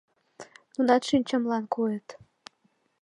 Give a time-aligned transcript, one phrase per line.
[0.73, 2.07] Нунат шинчамлан койыт.